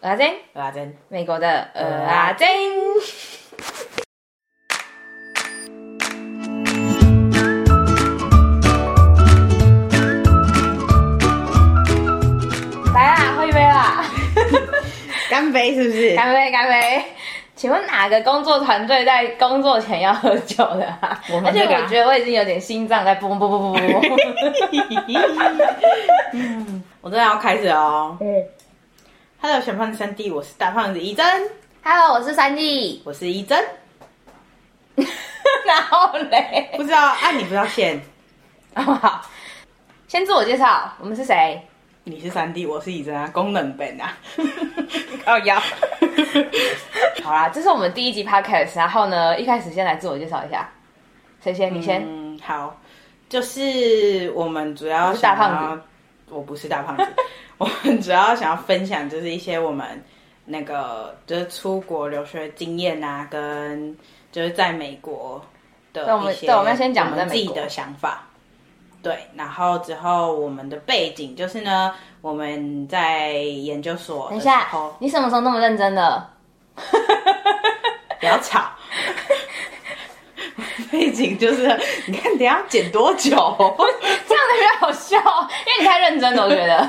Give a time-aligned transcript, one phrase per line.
[0.00, 2.46] 阿珍，阿珍，美国的呃阿珍。
[12.94, 14.04] 来啦，喝一杯啦！
[15.28, 16.14] 干杯是不是？
[16.14, 17.04] 干杯，干杯！
[17.56, 21.20] 请问哪个工作团队在工作前要喝酒的啊？
[21.32, 24.16] 我们这个啊、而且我觉得我已经有点心脏在蹦蹦蹦蹦蹦蹦。
[26.34, 28.16] 嗯，我真的要开始哦。
[28.20, 28.26] 嗯。
[29.40, 31.24] Hello，小胖子三弟，我是大胖子一珍。
[31.84, 33.56] Hello，我是三弟，我是一珍。
[35.64, 38.02] 然后嘞，不知道，啊，你不知道先。
[38.74, 39.24] 哦，好，
[40.08, 41.62] 先自我介绍，我们是谁？
[42.02, 44.12] 你是三弟，我是怡珍啊，功能本啊。
[45.24, 45.60] 哦，要。
[47.22, 50.68] 好啦，这是我们第一集 podcast，然后呢，一开始先来自我介绍一下。
[51.44, 51.72] 谁先？
[51.72, 52.02] 你先。
[52.04, 52.76] 嗯，好，
[53.28, 55.82] 就是我们主要是大胖子，
[56.28, 57.06] 我不是大胖子。
[57.58, 60.02] 我们主要想要分享，就是一些我们
[60.44, 63.96] 那个就是出国留学经验啊，跟
[64.32, 65.44] 就是在美国
[65.92, 68.24] 的一些，对，我们要先讲我们自己的想法。
[69.00, 74.28] 对，然后之后我们的背景就是呢，我们在研究所。
[74.28, 76.30] 等一下，你什么时候那么认真的？
[78.18, 78.70] 不要吵。
[80.90, 81.68] 背景就是，
[82.06, 83.30] 你看，等下剪多久？
[84.26, 85.16] 这样的比较好笑，
[85.66, 86.88] 因为你太认真了，我觉得。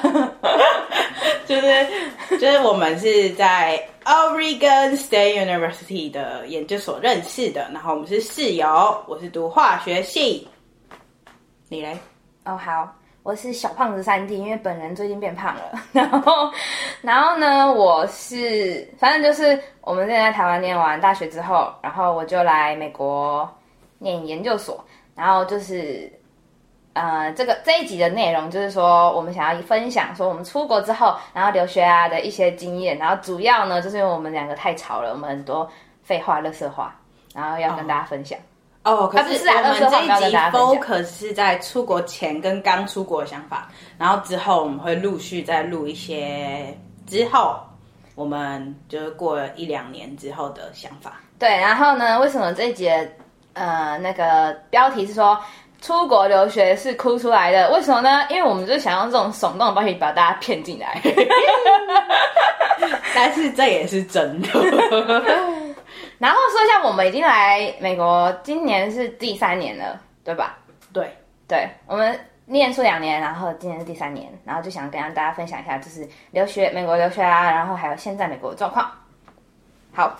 [1.45, 9.03] 就是，就是我们是在 Oregon State University 的研究所认识的，然后我们是室友。
[9.07, 10.47] 我是读化学系，
[11.67, 11.97] 你嘞？
[12.45, 12.87] 哦，好，
[13.23, 15.71] 我是小胖子三弟，因为本人最近变胖了。
[15.91, 16.51] 然后，
[17.01, 23.49] 然后呢，我是，反正就是我们现在在台湾念完大学之后，然后我就来美国。
[23.99, 24.83] 念研究所，
[25.15, 26.11] 然后就是，
[26.93, 35.69] 呃，这个这一集的内容就是说，我们想要分享说我们出国之后，然后留学啊的一些经验，然后主要呢就是因为我们两个太吵了，我们很多
[36.01, 36.95] 废话、垃圾话，
[37.35, 38.39] 然后要跟大家分享。
[38.83, 46.73] 哦，可是我们这一集 focus 是在出国前跟刚出国的想法，然后之后我们会陆续再录一些
[47.05, 47.59] 之后，
[48.15, 51.19] 我们就是过了一两年之后的想法。
[51.37, 52.89] 对，然后呢，为什么这一集？
[53.59, 55.37] 呃，那个标题是说
[55.81, 58.25] 出国留学是哭出来的，为什么呢？
[58.29, 61.01] 因为我们就想用这种耸动的方式把大家骗进来，
[63.13, 64.47] 但是这也是真的。
[66.17, 70.57] 然后说一下，我们已经来美国，今年是第三年了，对吧？
[70.93, 71.13] 对，
[71.47, 78.89] 对，我们念书两年，然后今年是第三年，然后就想跟大家分享一下，就是留学美国留学啊，然后还有现在美国的状况。
[79.93, 80.15] 好，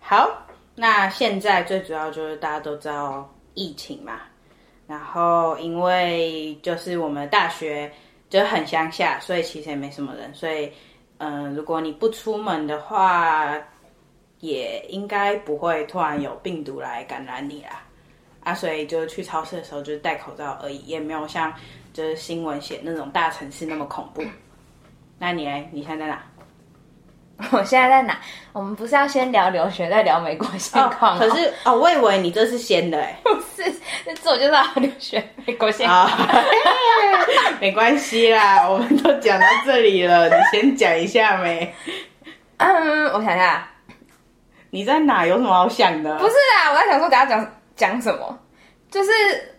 [0.00, 0.30] 好。
[0.74, 4.20] 那现在最主要就是大家都知道疫情嘛，
[4.86, 7.92] 然后因为就是我们大学
[8.30, 10.72] 就很乡下，所以其实也没什么人，所以
[11.18, 13.54] 嗯、如果你不出门的话，
[14.40, 17.82] 也应该不会突然有病毒来感染你啦。
[18.42, 21.54] 啊，所以就去超市的时候就是戴口罩而已，也没有像
[21.92, 24.20] 就是新闻写那种大城市那么恐怖。
[25.16, 25.64] 那你呢？
[25.70, 26.24] 你现在在哪？
[27.50, 28.16] 我现在在哪？
[28.52, 31.18] 我们不是要先聊留学，再聊美国现况、哦？
[31.18, 33.72] 可是哦，我以为你这是先的哎， 不是，
[34.04, 36.08] 这次我就是要留学美国现况。
[37.58, 41.74] 没关系啦，我们都讲到这里了，你先讲一下没？
[42.58, 43.66] 嗯，我想一下，
[44.70, 45.26] 你在哪？
[45.26, 46.16] 有什么好想的？
[46.18, 48.38] 不是啊，我在想说，等下讲讲什么？
[48.90, 49.10] 就是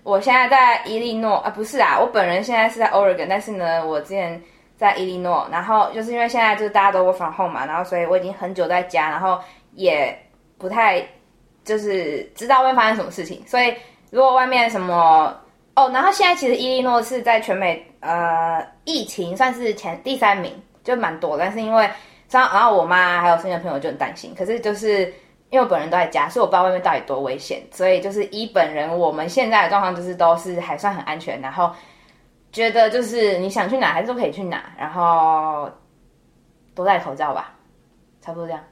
[0.03, 4.41] 我现在在伊利诺啊，不是啊，我本人现在是在 Oregon，但是呢，我之前。
[4.75, 9.39] 在伊利诺，然后就是因为现在就是大家都 work from home 嘛，然后所以我已经很久在家，然后
[9.73, 10.17] 也
[10.57, 11.05] 不太
[11.63, 13.41] 就是知道会发生什么事情。
[13.47, 13.73] 所以
[14.09, 15.33] 如果外面什么
[15.75, 20.51] 哦，然后现在其实伊利诺是在全美呃疫情算是前第三名，
[20.83, 21.37] 就蛮多。
[21.37, 21.89] 但是因为
[22.29, 25.05] 然后我妈还有身边的朋友就很担心，可是就是
[25.49, 27.61] 因为我本人都在家，所以我不知道外面到底多危险。
[27.71, 31.71] 所以就是一本人我们现在的状况就是都是还算很安全，然后。
[32.53, 35.69] 觉得就是你想去哪还是都可以去哪，然后
[36.75, 37.51] 多戴口罩吧，
[38.21, 38.63] 差不多这样。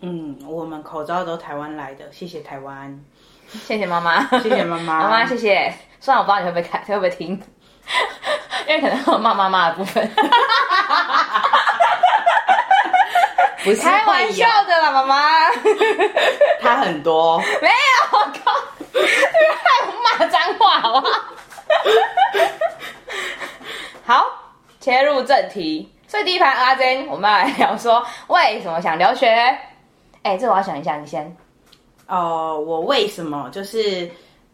[0.00, 3.04] 嗯，我们口罩都台湾来的，谢谢台湾，
[3.48, 5.74] 谢谢妈妈，谢谢妈妈， 妈妈谢谢。
[5.98, 7.30] 虽然我不知道你会不会看，会不会听，
[8.68, 10.08] 因为可能会有骂妈妈的部分。
[13.64, 15.50] 不是开玩笑的啦，妈妈。
[16.60, 17.38] 他很多。
[17.60, 18.52] 没有，我靠，
[18.92, 21.12] 你害我骂脏话好不好？
[24.06, 24.22] 好，
[24.80, 25.90] 切入正题。
[26.06, 29.26] 所以第一盘阿珍，我们要来聊说为什么想留学。
[30.20, 31.34] 哎，这我要想一下，你先。
[32.06, 34.06] 哦、我为什么就是，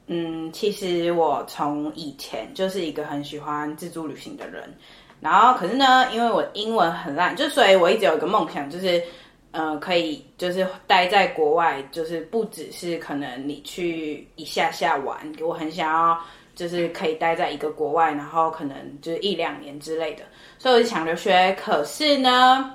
[0.07, 4.73] 嗯，其实我从以前就是一个很喜欢自助旅行的人。
[5.21, 9.03] 然后可是呢，因为我英文很烂，就所以我一直有一个梦想，就是
[9.51, 16.17] 呃，可以就是待在国外，就是不只是可能你去一下下玩，我很想要
[16.61, 20.23] 就是可以待在一个国外，然后可能就是一两年之类的，
[20.59, 21.57] 所以我就想留学。
[21.59, 22.75] 可是呢，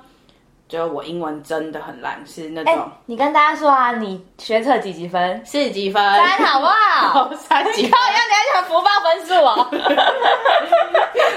[0.68, 2.74] 就我英文真的很烂，是那种。
[2.74, 5.40] 欸、你跟大家说啊，你学测几级分？
[5.46, 6.02] 四十几分？
[6.02, 7.32] 三好不好？
[7.38, 7.88] 三级。
[7.88, 9.70] 靠，要你还想福报分数哦？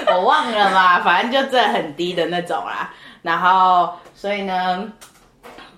[0.16, 2.92] 我忘了嘛，反正就这很低的那种啦。
[3.22, 4.92] 然后，所以呢。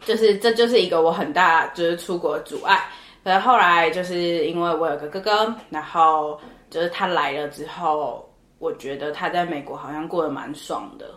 [0.04, 2.76] 就是这就是一个我很大就是出国的阻碍，
[3.22, 6.36] 然后后来就是因为我有个哥哥，然后
[6.72, 8.26] 就是他来了之后，
[8.58, 11.14] 我觉得他在美国好像过得蛮爽的，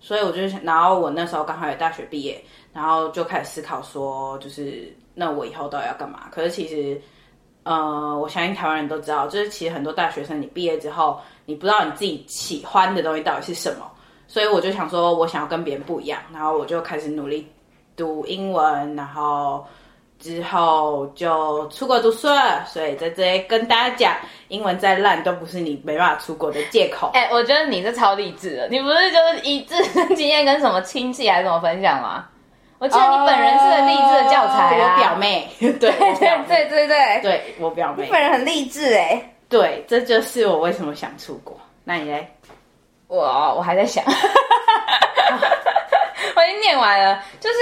[0.00, 6.28] 所以我就想，然后我那时候刚好也大学毕业，然后就开始思考说，就是那我以后到底要干嘛？
[6.32, 7.00] 可是其实，
[7.62, 13.88] 呃，我相信台湾人都知道，就是其实很多大学生你毕业之后，你不知道你自己喜欢的东西到底是什么，
[14.26, 17.46] 所以我就想说我想要跟别人不一样，然后我就开始努力。
[17.96, 19.66] 读英文，然后
[20.26, 22.64] 之后就出国读书了。
[22.66, 24.16] 所以在这里跟大家讲，
[24.48, 27.12] 英文再烂都不是你没办法出国的借口。
[27.14, 32.26] 哎、欸，我觉得你是超励志的，你不是就是以自身经验跟什么亲戚还是什么分享吗？
[32.78, 34.90] 我记得你本人是很励志的教材啊。
[34.90, 39.32] 哦、我表妹， 对对对对对我表妹，你本人很励志哎。
[39.48, 41.56] 对，这就是我为什么想出国。
[41.84, 42.28] 那你嘞？
[43.06, 43.24] 我
[43.56, 44.04] 我还在想。
[46.34, 47.56] 我已经念完了，就是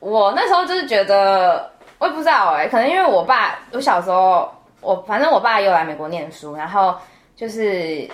[0.00, 4.50] 我那时候就是觉得，我也不知道哎、欸，可能因为我爸，我小时候，
[4.80, 6.94] 我反正我爸又来美国念书，然后
[7.36, 8.08] 就是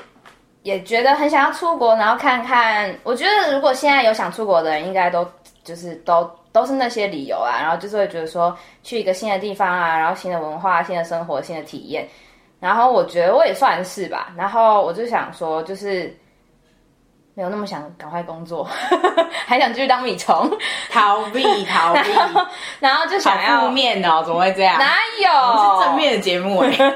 [0.62, 2.94] 也觉得很想要出国，然后看看。
[3.02, 5.26] 我觉得如果现在有想出国的人，应该都
[5.64, 12.06] 就是都都是那些理由啊，然后就是会觉得说去一个新的地方啊，然后新的文化、新的生活、新的体验。
[12.60, 16.14] 然后我觉得我也算是吧，然后我就想说，就是。
[17.40, 18.69] 没有那么想赶快工作，
[19.48, 20.50] 还想继续当米虫，
[20.90, 22.10] 逃避逃避
[22.81, 24.78] 然后，就想要负面哦，怎么会这样？
[24.78, 24.92] 哪
[25.22, 25.81] 有？
[25.81, 26.88] 是正面的节目 哎、欸，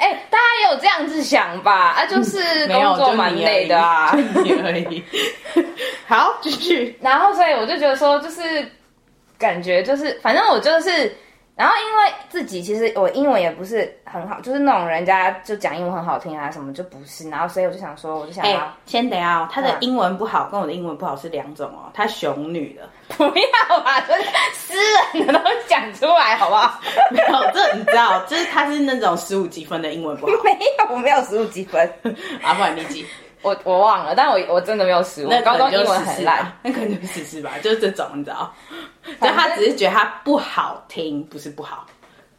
[0.00, 1.94] 哎、欸，大家也有这样子想吧？
[1.96, 4.14] 啊，就是工作蛮累的啊，
[4.44, 5.02] 你而已。
[6.06, 6.94] 好，继续。
[7.00, 8.70] 然后，所以我就觉得说，就是
[9.38, 11.10] 感觉就是，反正我就是。
[11.60, 24.14] 然后因为自己其实我英文也不是很好，就是那种人家就讲英文很好听啊什么就不是，然后所以我就想说，我就想要、欸、先等一下、哦，他的英文不好跟我的英文不好是两种哦，他熊女的，不要把这
[24.54, 24.72] 私
[25.12, 26.80] 人的东西讲出来好不好？
[27.12, 31.86] 没有，这你知道，就是他是那种十五级分的英文不好， 没有，我没有十五级分，
[32.42, 33.04] 啊，不然你几？
[33.42, 38.52] 我我忘了，但我我真的没有失误，那高中英文很烂， 那可能就试试吧， 就是这种你知道，
[39.20, 41.86] 就他只是觉得他不好听，不是不好，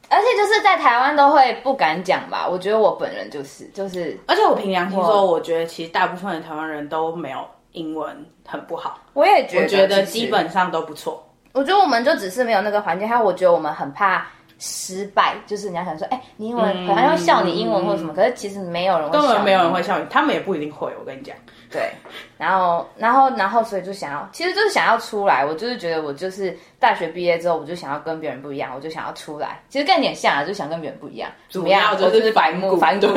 [0.09, 7.39] 而且就是在台湾都会不敢讲吧，我觉得我本人就是就是，而且我凭良心说，我觉得其实大部分的台湾人都没有
[7.71, 14.27] 英文很不好，我也觉得，我觉得基本上都不错，我觉得我们就只是没有那个环境，还有我觉得我们很怕。
[14.63, 20.93] 失败就是人家想说，哎、欸，你英文可能要笑你英文或者什么，嗯、可是其实没有人会笑，根本没有人会笑你，他们也不一定会。
[20.99, 21.35] 我跟你讲，
[21.71, 21.89] 对，
[22.37, 25.43] 然后，然后，然后，所以就想要，其实就是想要出来。
[25.43, 29.59] 我就是觉得，我就是大学毕业之后，我就想要跟别人不一样，我就想要出来。
[29.67, 31.27] 其实更点像啊，就想跟别人不一样。
[31.49, 31.91] 怎么样？
[31.99, 33.07] 我，就是反骨，反骨，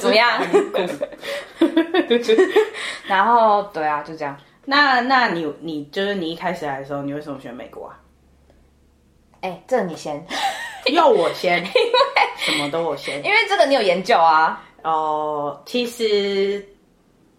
[0.00, 0.40] 怎么样？
[3.04, 4.34] 然后，对啊，就这样。
[4.64, 7.98] 那，那你，你就是你一开始来的时候，你为什么选美国啊？
[9.42, 10.24] 哎、欸，这你先。
[10.92, 11.72] 要我先， 因为
[12.38, 14.60] 什么都我先，因为这个你有研究啊。
[14.82, 16.58] 哦，其实，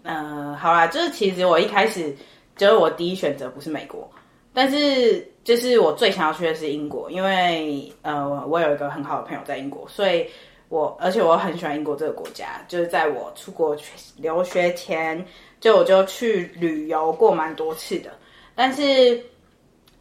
[0.03, 2.15] 嗯、呃，好啦，就是其实我一开始
[2.55, 4.09] 就是我第一选择不是美国，
[4.53, 10.25] 但是就是我最想要去的是英国，因为呃，我有一个很好的朋友在英国，所以
[10.69, 13.75] 我而且我很喜欢英国这个国家，就是在我出国
[14.15, 15.25] 留学前，
[15.59, 18.11] 就我就去旅游过蛮多次的，
[18.55, 19.21] 但是。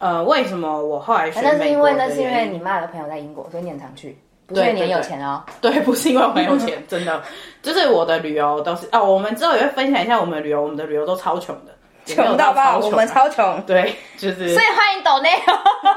[0.03, 1.41] 呃，为什么我后来选？
[1.41, 4.17] 那是因为那是因为你妈的朋友在英国，所以你很常去。
[4.45, 5.41] 不是因为你很有钱哦。
[5.61, 7.23] 对，对，对，不是因为我很有钱，真的，
[7.61, 9.01] 就是我的旅游都是哦。
[9.01, 11.73] 我们之后也会分享一下我们的旅游，我们的旅游都超穷的，
[12.05, 13.61] 穷到爆，我们超穷。
[13.61, 14.53] 对，就是。
[14.53, 15.29] 所以欢迎抖内，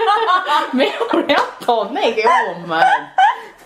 [0.71, 2.81] 没有人要抖内给我们，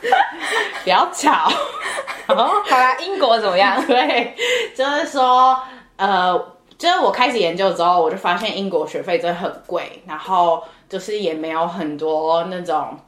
[0.83, 1.51] 不要吵。
[2.27, 3.85] 好啦，英国怎么样？
[3.87, 4.35] 对，
[4.75, 5.61] 就是说，
[5.99, 6.43] 呃。
[6.81, 12.99] 就是我开始研究之后，我就发现英国学费真的很贵，然后就是也没有很多那种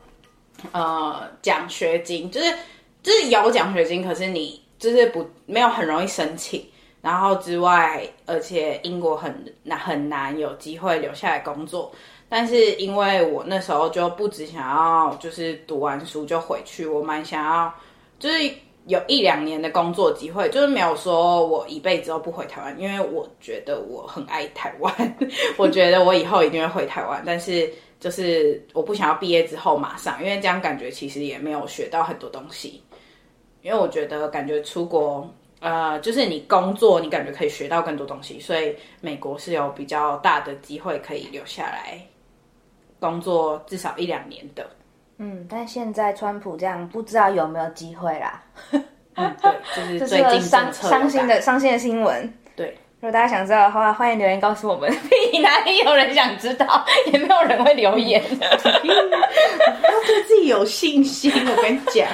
[0.73, 2.55] 呃奖学金，就是
[3.03, 6.63] 就是有奖学金，可是你就是不没有很容易申请。
[7.01, 11.91] 然后之外，而且英国很难很难有机会留下来工作。
[12.29, 17.73] 但是因为我那时候就不只想要就是读完书就回去，我蛮想要
[18.19, 18.39] 就是
[18.87, 25.17] 有一两年的工作机会，就是没有说我一辈子都不回台湾，因为我觉得我很爱台湾，
[25.57, 32.83] 我觉得我以后一定会回台湾，但是就是我不想要毕业之后马上，因为这样感觉其实也没有学到很多东西，
[33.63, 42.01] 因为我觉得感觉出国，呃，就是你工作你感觉可以学到更多东西，所以美国是有比较大的机会可以留下来
[42.99, 44.69] 工作至少一两年的。
[45.25, 48.43] 嗯，但现在川普这样，不知道有没有机会啦。
[49.15, 52.35] 嗯，对，就是 最近伤伤心的伤心的新闻。
[52.57, 54.91] 对，如果大家想知道的话，欢迎留言告诉我们。
[55.09, 56.85] 屁，哪里有人想知道？
[57.13, 58.47] 也没有人会留言的。
[58.49, 62.09] 要对自己有信心，我跟你讲。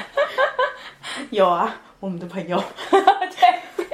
[1.30, 2.62] 有啊，我们的朋友。
[2.90, 3.86] 对。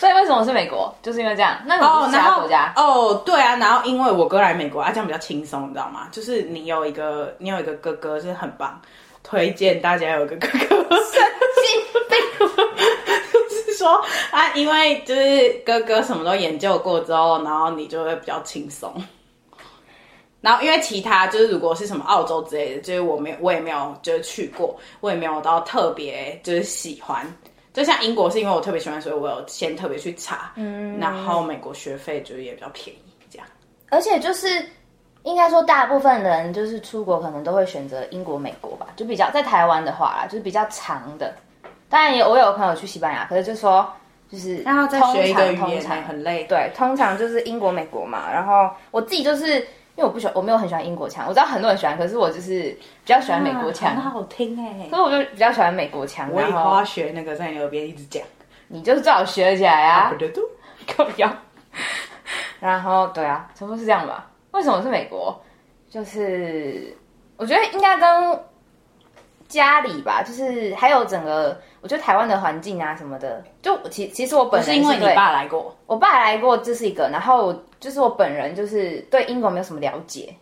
[0.00, 0.90] 所以为什么是美国？
[1.02, 1.58] 就是因为这样。
[1.66, 2.72] 那你是其他国家？
[2.74, 3.54] 哦，哦，对啊。
[3.56, 6.08] 然后因为我哥来美国啊，这样比较轻松，你知道吗？
[6.10, 8.80] 就是你有一个，你有一个哥哥是很棒，
[9.22, 10.96] 推荐大家有一个哥哥。
[11.12, 11.22] 神
[11.60, 12.18] 经病！
[13.50, 18.90] 就 是说啊，因为就是哥哥什么都研究过之后，然后你就会比较轻松。
[20.40, 27.26] 然后因为其他就是如果是什么澳洲之类的，就是我没有，我也没有就是去过，我也没有到特别就是喜欢。
[27.72, 33.46] 就像英国是因为我特别喜欢，所以我有先特别去查，嗯，然后美国学费就是也比较便宜，这样。
[33.90, 34.48] 而且就是
[35.22, 41.34] 应该说，大部分人就是出国可能都会选择英国、美国吧，就比较在台湾的话啦，就是比较长的。
[41.88, 43.88] 当然也我有朋友去西班牙，可是就说
[44.30, 48.32] 就是然后再学一个语言很累，对，通常就是英国、美国嘛。
[48.32, 49.66] 然后我自己就是。
[50.00, 51.26] 因为我不喜欢，我没有很喜欢英国腔。
[51.28, 54.88] 我知道很多人喜欢，可是我就是比较喜欢美国腔，很好听哎。
[54.88, 56.30] 所以我就比较喜欢美国腔。
[56.32, 58.22] 我以后要学那个在你耳边一直讲，
[58.68, 60.10] 你就是最好学起来啊！
[60.96, 61.30] 够不要。
[62.60, 64.26] 然后对啊，差不多是这样吧？
[64.52, 65.38] 为什么是美国？
[65.90, 66.96] 就是
[67.36, 68.40] 我觉得应该跟
[69.48, 71.60] 家里吧，就是还有整个。
[71.82, 77.08] 我觉得台湾的环境啊什么的，就其其实我本身是因为你爸来过，我爸来过，这是一个。
[77.08, 80.32] 然后就是我本人就是对英国没有什么了解。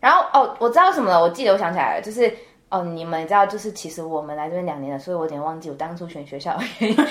[0.00, 2.34] 然后哦，我知道什么了，我记得我想起来了，就是
[2.70, 6.96] 哦，你们知道，就是其实我们来这边两年了，所以我有点忘记我当初选学校的原因。
[6.96, 7.10] 现在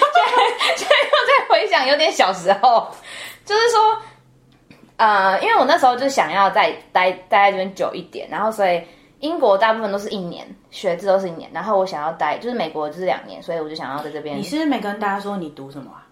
[0.76, 2.88] 现在又在回想，有点小时候，
[3.46, 3.98] 就是说，
[4.98, 8.82] 呃，因为我那时候就想要再待待在这边久一点，然后所以。
[9.20, 14.38] 英国大部分都是一年，学制都是一年，然后我想要待，就是美国就是两年，所以我就想要在这边。
[14.38, 16.06] 你是不是没跟大家说你读什么啊？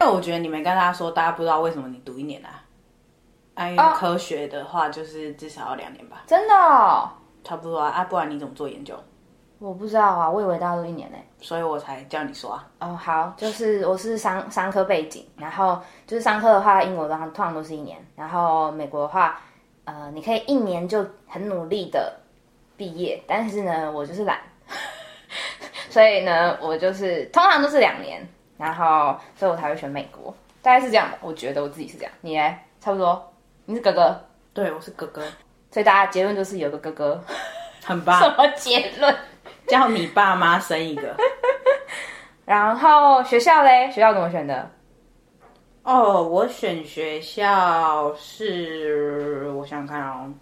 [0.00, 2.62] 因为我觉得你没跟大家说，大家不知道为什么你读一年啊。
[3.94, 6.18] 科学的话，就是至少要两年吧？
[6.18, 7.10] 哦、真的、哦？
[7.42, 8.94] 差不多啊，啊，不然你怎么做研究？
[9.58, 12.66] 我不知道啊，我以为大家都一年呢，所以我才叫你说啊。
[12.80, 19.40] 哦，好，就是我是商商科背景，然后就是商科的话，英国的话通常都是一年，然后美国的话，
[19.84, 22.16] 呃，你可以一年就很努力的。
[22.76, 24.40] 毕业，但是呢，我就是懒，
[25.90, 28.26] 所以呢，我就是通常都是两年，
[28.56, 31.18] 然后，所以我才会选美国，大概是这样的。
[31.20, 32.56] 我觉得我自己是这样，你呢？
[32.80, 33.29] 差不多，
[33.70, 34.20] 你是哥哥，
[34.52, 35.22] 对，我是哥哥，
[35.70, 37.24] 所以大家结论就是有个哥哥，
[37.86, 38.20] 很棒。
[38.20, 39.14] 什么结论？
[39.68, 41.14] 叫你爸妈生一个。
[42.44, 43.88] 然后学校嘞？
[43.92, 44.68] 学校怎么选的？
[45.84, 50.34] 哦，我选学校是，我想想看哦，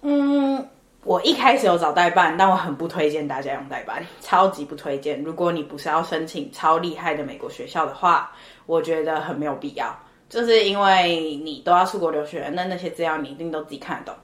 [0.00, 0.68] 嗯。
[1.04, 5.22] 我一开始有找代办，但我很不推荐大家用代办，超级不推荐。
[5.22, 8.32] 如果你不是要申请超厉害的美国学校的话，
[8.66, 9.96] 我觉得很没有必要。
[10.32, 14.14] 就是因为你都要出国留学，那那些资料你一定都自己看得懂。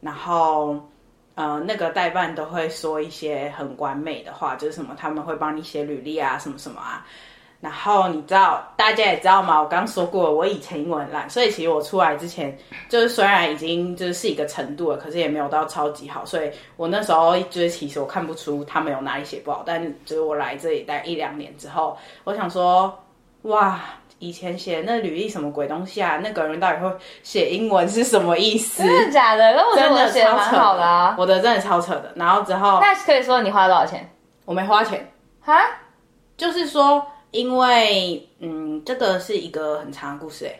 [0.00, 0.76] 然后，
[1.36, 7.06] 呃，那个代办都会说一些很完美的话，就是什么他们会帮你写履历啊，什么什么啊。
[7.60, 9.62] 然后你知道，大家也知道吗？
[9.62, 16.26] 我刚说过，我以前英文烂，所以其实我出来之前，就是虽然已经就是是一个程度了，可是也没有到超级好。
[16.26, 19.62] 所以我那时候就是其实我看不出他们有哪里写不好。
[19.64, 22.92] 但就是我来这里待一两年之后，我想说，
[23.42, 23.80] 哇，
[24.22, 26.18] 以前写那履历什么鬼东西啊？
[26.22, 26.90] 那个人到底会
[27.22, 28.84] 写英文是什么意思？
[28.84, 29.52] 真的假的？
[29.52, 32.12] 那我觉得我的写的蛮好的啊，我的真的超扯的。
[32.14, 34.08] 然后之后，那可以说你花了多少钱？
[34.44, 35.60] 我没花钱哈，
[36.36, 37.04] 就是说。
[37.32, 40.52] 因为，嗯，这个是一个很长的故事，哎，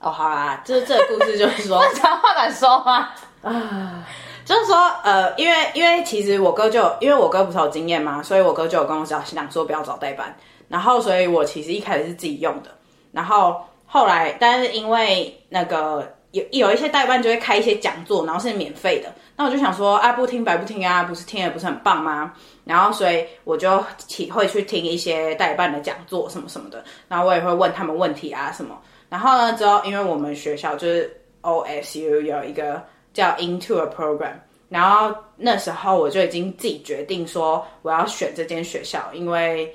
[0.00, 3.10] 哦，好啦，这这个故事就是说，长话短说吗？
[3.42, 4.02] 啊，
[4.42, 4.74] 就是说，
[5.04, 10.34] 呃，因为因为其实我哥就因为我哥不是有经验嘛，所以我哥就有跟我讲，想说不要找代办，
[10.72, 12.70] 然后所以我其实一开始是自己用的，
[13.12, 22.32] 然后后来，但是因为那个有有一些代办就会开一些讲座，然后是免费的，那我就想说，啊，不听白不听啊，不是听了不是很棒吗？
[22.64, 28.80] 然后，所以我就体会去听一些代办的讲座什么什么的，然后我也会问他们问题啊什么。
[29.10, 34.36] 然后呢，之后因为我们学校就是 OSU 有一个叫 Into a Program，
[34.70, 39.70] 然后那时候我就已经自己决定说我要选这间学校，因为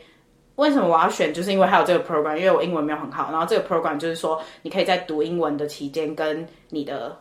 [0.57, 1.33] 为什么我要选？
[1.33, 3.31] 就是因为还有这个 program，因为我英文没有很好。
[3.31, 7.17] 然后这个 program 就是说，你可以在读英文的期间跟你的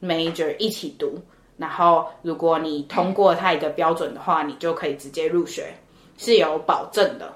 [0.00, 1.20] major 一起读。
[1.56, 5.74] 然后如果你通过它一个标准的话，你就可以直接入学，
[6.16, 7.32] 是有保证的。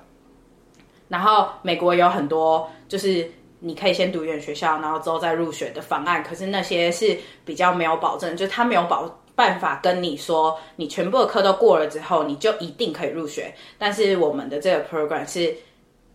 [1.09, 3.29] 然后美国有很多就是
[3.59, 6.23] 你可以先读语言学校，然后之后再入学的方案。
[6.23, 9.13] 可是那些是比较没有保证，就是他没有保。
[9.35, 13.55] 办法跟你说，你全部的课都过了之后，你就一定可以入学。
[13.79, 15.55] 但是我们的这个 program 是，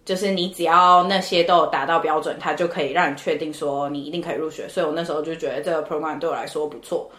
[0.03, 4.67] 就是你只要那些都有达到标准，它就可以让你确定说你一定可以入学。
[4.67, 7.09] 所以我那时候就觉得这个 program 对我来说不错。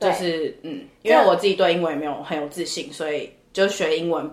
[0.00, 4.30] 就是嗯，因为我自己对英文也没有很有自信，所以就学英文，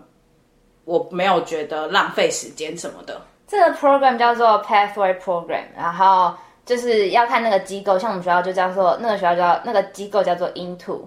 [0.85, 3.21] 我没有觉得浪费时间什么的。
[3.47, 6.33] 这个 program 叫做 Pathway Program，然后。
[6.63, 11.01] 就是要看那个机构，像我们学校就叫做那个学校叫那个机构叫做 Into，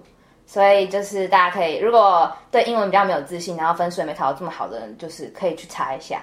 [0.45, 6.23] 所以就是大家可以如果对英文比较没有自信，然后分数也没考到这么好的人，就是可以去查一下。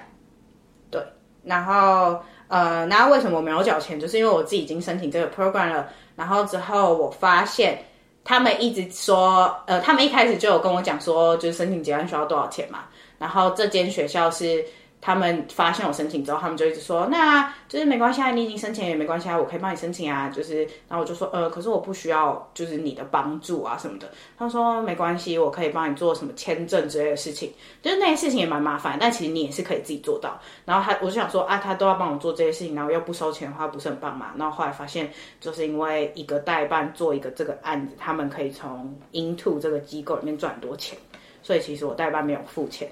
[0.89, 1.01] 对，
[1.43, 2.19] 然后
[2.49, 3.99] 呃，那为什么我没有缴钱？
[3.99, 7.81] 就是因为我自己已经申请这个 program 了，然后之后我发现
[8.25, 12.85] 他们一直说，呃，他们一开始就有跟我讲说，就是申请结案需要多少钱嘛，
[13.17, 14.63] 然后这间学校是。
[15.01, 20.29] 他们发现我申请之后，他们就一直说，那就是没关系啊，你已经申请也没关系啊，我可以帮你申请啊。
[20.29, 24.07] 就是，然后我就说，呃，可是我不需要，就是你的帮助啊什么的。
[24.37, 30.39] 他说没关系，我可以帮你做什么签证之类的事情，就是那些事情也蛮麻烦，但其实你也是可以自己做到。
[30.65, 34.33] 然后他，我就想说啊，他都要帮我做这些事情，然后又不收钱的话，不是很棒嘛？
[34.37, 40.95] 然后后来发现，就是因为一个代办做一个这个案子，他们可以从 Into 这个机构里面赚很多钱，
[41.41, 42.87] 所以其实我代办没有付钱。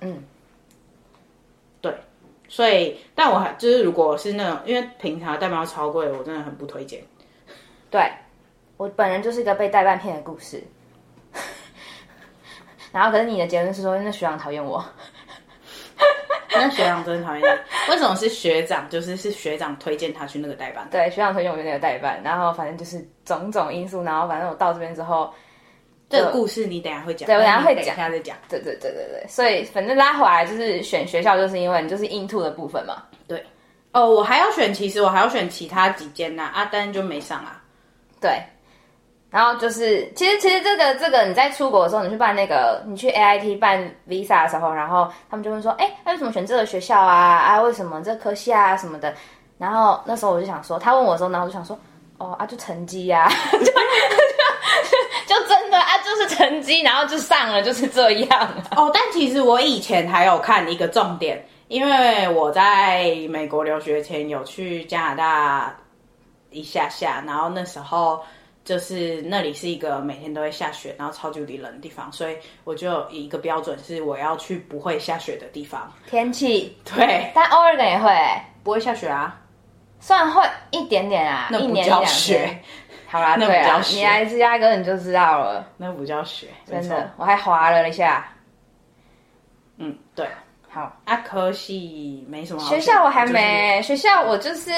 [0.00, 0.20] 嗯。
[2.48, 7.02] 对，所以，但我还就是，如果是那种，因为平常代办要超贵，我真的很不推荐。
[7.90, 8.10] 对，
[8.76, 10.62] 我本人就是一个被代办骗的故事。
[12.92, 14.84] 然后，可是你的结论是说，那学长讨厌我。
[16.50, 17.92] 那学长真的讨厌你？
[17.92, 18.88] 为什么是学长？
[18.88, 20.88] 就是是学长推荐他去那个代办。
[20.90, 25.32] 对，学长推荐我去那个代办，然后反正就是种种因素，然后反正我到这边之后。
[26.16, 28.36] 这个故事你等下会讲，对，我等下会讲，等下再讲。
[28.48, 33.02] 对对对对对，所以反正拉回来就是选学校，就是因为你就是 into 的部分嘛。
[33.28, 33.44] 对。
[33.92, 37.62] 哦，我还要选，其实我还要选其他几间呐，阿丹就没上啊。
[38.20, 38.42] 对。
[39.30, 47.14] 然后就是，其实其实这个这个你在出国的时候，你去办那个，你去 AIT 办 visa 的时候，然后他们就会说，哎，为什么选这个学校啊？
[47.14, 49.12] 啊，为什么这科系啊什么的？
[49.58, 51.78] 然后那时候我就想说，他问我的时候，然后我就想说，
[52.18, 53.32] 哦啊，就成绩呀、啊，
[56.06, 58.64] 就是成绩，然后就上了，就是这样啊。
[58.76, 65.76] 哦，但其实我以前还有看一个重点，因为我在美国留学前有去加拿大
[66.50, 68.22] 一下下，然后那时候
[68.64, 75.92] 就是那里是一个每天都会下雪，然后超级无敌冷的地方，所以我就有一个标准是我要去不会下雪的地方。
[76.08, 78.10] 天气对，但 Oregon 也会
[78.62, 79.38] 不会下雪啊，
[80.00, 82.62] 算会一点点啊，那不叫一年两雪。
[83.08, 85.66] 好啦，对啊，你来芝加哥你就知道了。
[85.76, 88.26] 那不叫雪，真的，我还滑了一下。
[89.76, 90.26] 嗯，对，
[90.68, 90.92] 好。
[91.04, 92.68] 啊，科系没什么好。
[92.68, 94.70] 学校我还没，学校我就是，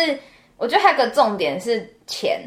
[0.57, 2.41] 我觉得还有个重点是钱，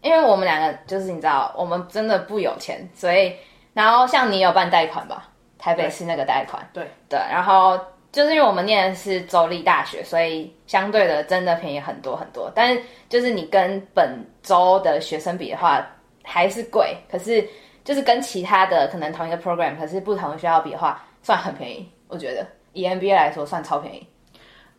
[0.00, 3.34] 因为我们两个就是你知道，我们真的不有钱，所以，
[3.72, 5.28] 然后像你有办贷款吧？
[5.58, 7.78] 台北市那个贷款，对对，然后。
[8.14, 12.48] 就是因为我们念的是州立大学，所以相对的真的便宜很多很多。
[12.54, 15.84] 但是就是你跟本州的学生比的话，
[16.22, 16.96] 还是贵。
[17.10, 17.44] 可是
[17.82, 21.90] 就是跟其他的可能同一个 program，可是不同的学校比的话，算很便宜。
[22.06, 24.06] 我觉得以 MBA 来说，算超便宜。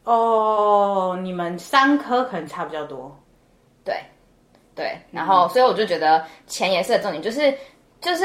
[0.05, 3.13] 哦，你们三科可能差比较多。
[3.83, 3.99] 对，
[4.73, 4.97] 对。
[5.11, 7.53] 然后所以我就觉得钱也是个重点，就是
[7.99, 8.23] 就是。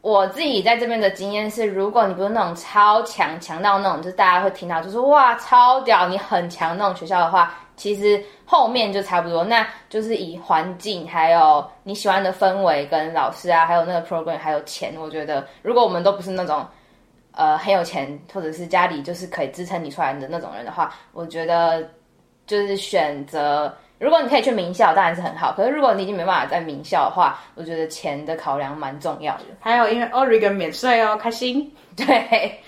[0.00, 9.44] 我自己在这边的经验是，如果你不是那种超强强到那种，就是大家会听到就是哇超屌，你很强那种学校的话，其实后面就差不多。
[9.44, 16.64] 那就是以环境，还有你喜欢的氛围，跟老师啊，还有那个 program，还有钱，我觉得如果我们都不是那种
[17.32, 21.86] 呃很有钱，或者是家里就是可以支撑你出来的那种人的话，我觉得
[22.46, 23.74] 就是选择。
[23.98, 25.52] 如果你可以去名校，当然是很好。
[25.56, 29.44] 可是如果你已经没办法在名校的话，我觉得钱的考量蛮重要的。
[29.60, 31.74] 还有，因为 Oregon 免税哦，开心。
[31.96, 32.60] 对。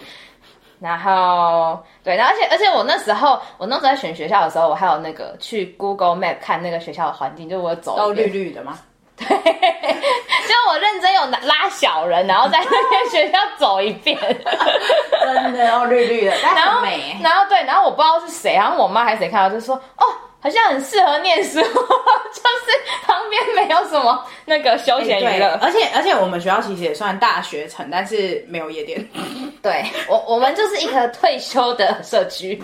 [0.80, 8.78] 然后，对，然后而且而且我那时候，我那时候在选学校的时候，我还有那个去 Google Map 看那个学校的环境，就我走都绿绿的嘛？
[9.14, 9.28] 对。
[9.28, 14.18] 就我认真有拉小人，然后在那边学校走一遍。
[15.22, 17.14] 真的哦，绿绿的，但很美。
[17.22, 20.04] 然后，然后对，然后我不知道是谁，然后我妈还是谁看到，就说哦。
[20.40, 25.58] 好像很适合念书， 就是旁边没有什么那个休闲娱乐。
[25.60, 29.06] 而且而且我们学校其实也算大学城，但是没有夜店。
[29.62, 32.58] 对我我们就是一个退休的社区，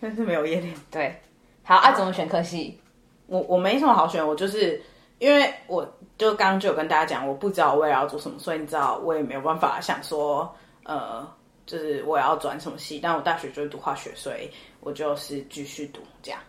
[0.00, 0.74] 但是没有夜店。
[0.90, 1.14] 对，
[1.62, 2.80] 好啊，怎么选科系？
[3.26, 4.82] 我我没什么好选，我就是
[5.18, 10.50] 因为我就刚刚就有跟大家讲，我不知道我未来要做什么，所以你知道我也没有办法想说，
[10.84, 11.30] 呃，
[11.66, 12.98] 就是我要转什么系。
[13.02, 16.40] 但我大学就是读化学，所以我就是继续读这样。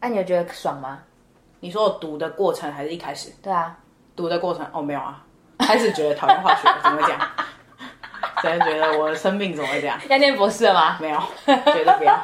[0.00, 1.00] 那、啊、你有觉得爽吗？
[1.60, 3.30] 你说我读的过程还是一开始？
[3.42, 3.76] 对啊，
[4.14, 5.24] 读的过程哦，没有啊，
[5.58, 7.20] 开始觉得讨厌化学，怎么会这样？
[8.42, 9.98] 真的觉得我的生命怎么会这样？
[10.08, 10.98] 要念博士了吗？
[11.02, 12.16] 没有，绝对不要。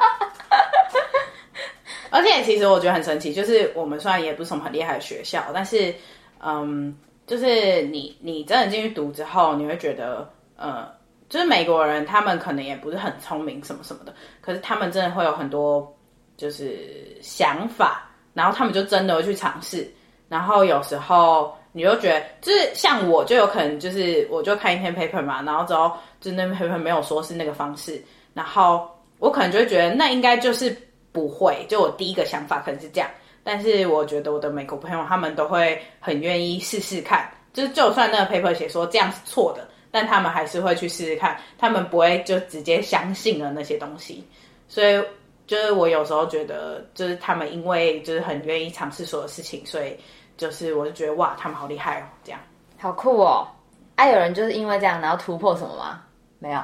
[2.11, 5.93] 而且其实我觉得很神奇，就是我们虽然也不是什么很厉害的学校，但是
[6.39, 10.89] 嗯，就是你你真的进去读之后，你会觉得呃，
[11.27, 15.93] 就是美国人他们可能也不是很聪明什么什么的，可是他们真的会有很多
[16.37, 19.91] 就是想法，然后他们就真的会去尝试，
[20.27, 30.75] 然后有时候你就觉得就是像我就有可能就是我就看一篇 paper 嘛，然后之后就那篇 paper 没有说是那个方式，然后我可能就会觉得那应该就是。
[31.15, 33.09] 不会，就我第一个想法可能是这样，
[33.41, 44.27] 但是我觉得我的美国朋友他们都会很愿意试试看，就是就算那个 paper 写说这样是错的，但他们还是会去试试看，他们不会就直接相信了那些东西，
[44.67, 45.01] 所以
[45.47, 49.97] 就是我有时候觉得，就是他们因为就是很愿意尝试所有事情，所以
[50.37, 52.39] 就是我就觉得哇，他们好厉害哦，这样
[52.79, 53.47] 好酷哦！
[53.95, 56.01] 哎、啊，有人就是因为这样然后突破什么吗？
[56.39, 56.61] 没有，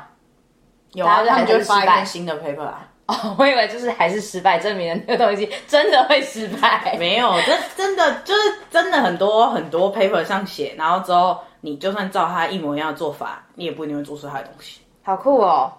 [0.94, 2.88] 有啊，他们就会发一篇新的 paper 啊。
[3.08, 6.96] 哦，我以为就是还是失败，证明了那个东西真的会失败。
[6.98, 14.82] 没有，这真的就是真的很多很多 paper 上写，然后之后你就算照他一模一样的做法，你也不一定会做出他的东西。
[15.04, 15.74] 好酷哦！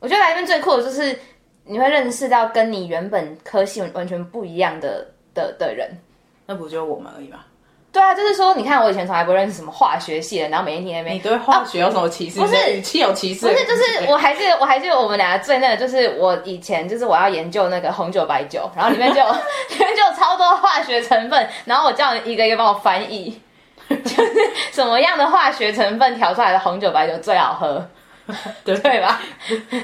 [0.00, 1.18] 我觉得来这边最酷的就是
[1.68, 5.90] 你会认识到跟你原本科系完全不一样的的的人，
[6.46, 7.40] 那不就我们而已吗？
[7.90, 12.38] 对啊，就是说，你看我以前从来不认识什么化学系的，然后每一天那边，你对化学有什么歧视？
[12.38, 13.46] 啊、不是语气有歧视？
[13.46, 19.20] 不是，就是我还记得，我还记得我们两个最那个，就是我以前就是我要研究那个红酒白酒，然后里面就
[19.70, 23.40] 里面就有超多化学成分，然后我叫你一个一个帮我翻译，
[23.88, 24.32] 就是
[24.70, 27.84] 什么样的化学成分调出来的红酒白酒最好喝，
[28.64, 29.20] 对对吧？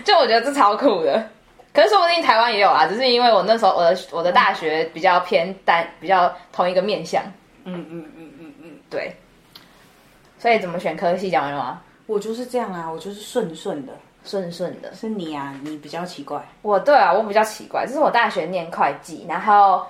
[0.05, 1.27] 就我觉得这超酷的，
[1.75, 7.23] 可是说不定台湾也有啊，只是因为我那时候我的我的大学比较偏单，比较同一个面向。
[7.65, 9.15] 嗯嗯嗯嗯嗯，对。
[10.39, 11.83] 所以怎么选科系讲完了吗？
[12.07, 13.93] 我就是这样啊，我就是顺顺的，
[14.25, 14.95] 顺顺的。
[14.95, 16.41] 是你啊，你比较奇怪。
[16.63, 17.87] 我对啊，我比较奇怪。
[17.87, 19.85] 就是我大学念会计，然后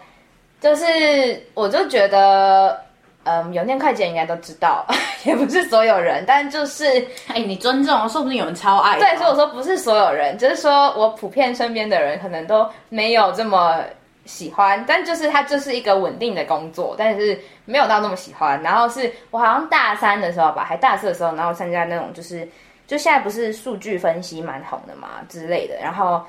[0.60, 2.83] 就是我就觉得，
[3.24, 4.87] 嗯，有念会计应该都知道，
[5.24, 6.84] 也不是所有人，但就是，
[7.28, 8.98] 哎，你尊重，说不定有人超爱。
[8.98, 13.80] 对，所以我说不是所有人，就是说我普遍身边的人可能都没有这么。
[14.26, 18.58] 喜欢，但就是它就是一个稳定的工作，但是没有到那么喜欢。
[18.62, 22.48] 然后是我好像大三的时候吧，还大四的时候，然后参加那种就是，
[22.87, 25.74] 就现在不是数据分析蛮红的嘛之类的。
[25.78, 26.24] 然后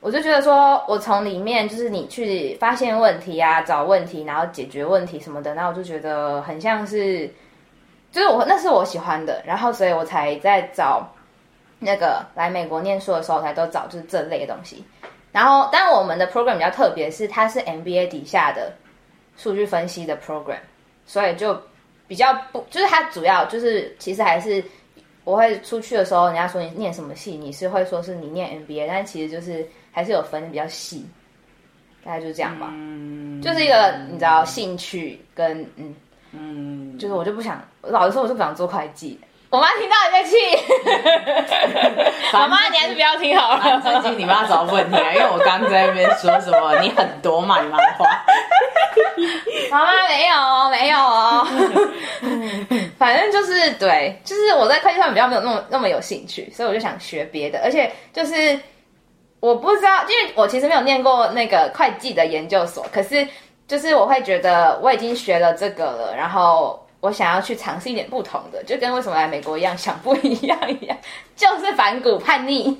[0.00, 7.28] 我就觉得说，我从里面就是你去发现问题啊，找问题，然后解决问题什么的，然后我就觉得很像是，
[8.12, 9.42] 就是我那是我喜欢的。
[9.44, 11.06] 然后所以我才在找
[11.80, 14.84] 那个来美国念书的时候，才都找就是这类的东西。
[15.32, 18.72] 然后，但我们的 program 比较特别，是它是 MBA 底下的
[19.36, 20.58] 数据分析的 program，
[21.06, 21.60] 所以就
[22.06, 24.64] 比较不，就是它主要就是其实还是
[25.24, 31.06] 我会出去的时候，人家说你念什么系，你是会说是你念 MBA，但其实就是还是有分比较细，
[32.04, 35.94] 大概就是这样吧，嗯、就是一个你知道兴趣跟嗯
[36.32, 39.18] 嗯，就是我就不想，老实说我就不想做会计。
[39.50, 40.36] 我妈听到你在气，
[42.34, 43.80] 妈妈你还是不要听好了。
[43.80, 48.06] 最近你妈找问题啊，因为我刚在那边说什么你很多嘛，你妈的话。
[49.70, 51.48] 妈妈没有哦，没有哦。
[52.98, 57.58] 反正就是对，就是我在会计上比较没有那么那么有兴趣，所以我就想学别的。
[57.64, 58.60] 而且就是
[59.40, 63.26] 我不知道，因为我其实没有念过那个会计的研究所，可是
[63.66, 66.84] 就是我会觉得我已经学了这个了，然后。
[67.00, 70.98] 我想要去尝试一点不同的，就跟为什么来美国一样，想不一样一样，
[71.36, 72.76] 就是反骨叛逆。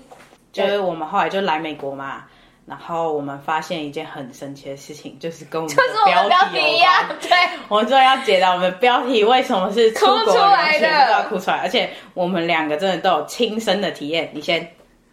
[0.53, 2.25] 就是我们后来就来美国嘛，
[2.66, 7.05] 然后我们发现一件很神奇的事情，就是跟我们的标题一样。
[7.21, 7.31] 对，
[7.68, 10.35] 我们终于要解答我们的标题为什么是出国留
[10.73, 14.29] 学都要哭出来，而且我们两个真的都有亲身的体验。
[14.35, 14.68] 你先，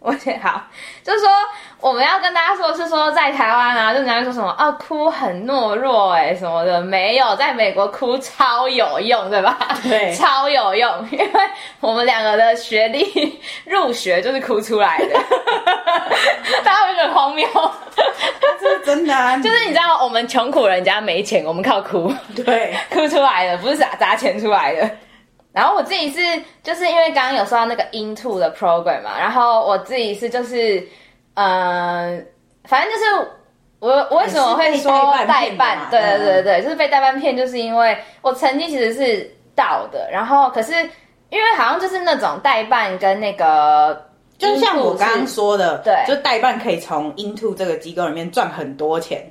[0.06, 0.62] 我写好，
[1.02, 1.28] 就是说
[1.80, 9.58] 我们要跟大家说，是说在台湾啊，就人家说什么啊，哭很懦弱哎什么的，没有，在美国哭超有用，对吧？
[9.82, 11.28] 对， 超有用，因为
[11.80, 15.18] 我们两个的学历入学就是哭出来的，
[16.62, 17.44] 大家会觉得荒谬，
[18.60, 22.14] 这是真的啊， 就是你知道，我们穷苦人家没钱，我们靠哭，
[22.44, 24.88] 对，哭出来的，不是砸砸钱出来的。
[25.56, 26.20] 然后我自己是，
[26.62, 30.78] 就是因为刚刚有说到那个 Into 的 program 嘛，然后我自己是就是，
[31.32, 32.24] 嗯、呃，
[32.64, 33.30] 反正就是
[33.78, 34.92] 我我为什么会说
[35.26, 35.78] 代办？
[35.90, 40.74] 对对对对，就是被代办骗，就是因为我成绩其实是到的，然后可是
[41.30, 43.98] 因为好像就是那种代办跟那个，
[44.36, 49.24] 就像我刚刚说的，对，就代办可以从 Into 这个机构里面赚很多钱，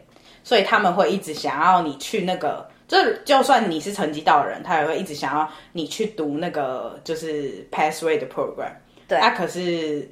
[0.43, 2.67] 所以他们会一直想要你去那个。
[3.03, 8.71] 就就算你是成绩到的人，他也会一直想要你去读那个就是 pathway 的 program。
[9.08, 10.10] 对，他、啊、可是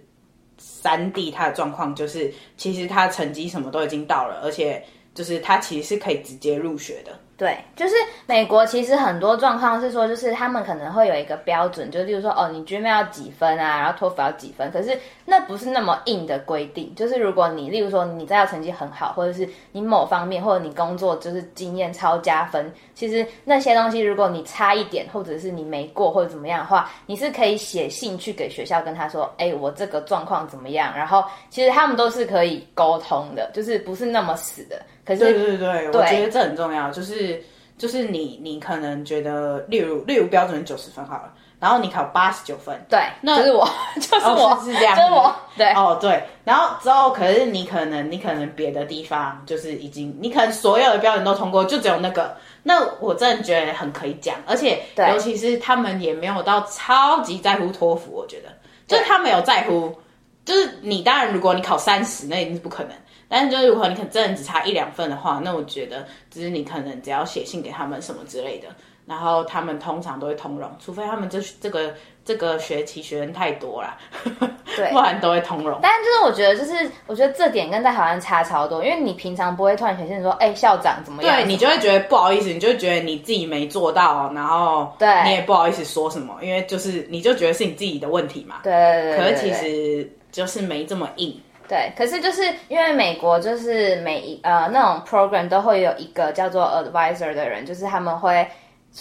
[0.58, 7.18] 三 D 他的状况就是，其实他成绩什么都已经到了，而且就是他其实是可以直接入学的。
[7.36, 7.96] 对，就是
[8.28, 16.94] 美国其实很多状况是说，就是他们可能会有一个标准，就例如说，哦，你 GMA 要几分啊，然后托福要几分，可是那不是那么硬的规定。
[16.96, 30.96] 就是如果你例如说你在校成绩很好，或者是你某方面或者你工作就是经验超加分，其实那些东西如果你差一点，或者是你没过或者怎么样的话，你是可以写信去给学校跟他说，哎，我这个状况怎么样？
[30.96, 34.80] 然后其实他们都是可以沟通的，就是不是那么死的。
[35.06, 37.44] 可是，对对对，对我觉得这很重要，就是
[37.78, 43.68] 就是你你可能觉得，例如例如标准九十分好了，然后你考八十九分，对，那就是我，
[44.00, 58.50] 就是我，哦、是，是这样，就是我，对，哦对，然后之后可是你可能你可能别的地方就是已经你可能所有的标准都通过，就只有那个，那我真的觉得很可以讲，而且尤其是他们也没有到超级在乎托福，我觉得，
[58.88, 59.94] 就是他们有在乎，
[60.46, 62.92] 就是你当然如果你考三十，那一定是不可能。
[63.28, 68.68] 但是，就是如果你可能真的只差一两份的话，那我觉得只是你可能只要写信给他们什么之类的，
[69.06, 73.98] 然后他们通常都会通融，除非他们这这个这个学期学生太多了，
[74.78, 75.80] 对， 不然都会通融。
[75.82, 81.36] 但是就是我觉得，就是我觉得这点跟在台湾差超多，因为你平常不会突然显现说，哎、欸，校长怎么样？
[81.38, 88.60] 对，你就会觉得不好意思，你就会觉得你自己没做到，然后对你也不好意思说什么，因为就是你就觉得是你自己的问题嘛。
[88.64, 91.38] 对对对，对，可是其实就是没这么硬。
[91.74, 98.48] 对，可是就是因为美国就是每一呃那种 program 都会有一个叫做 advisor 的人，就是他们会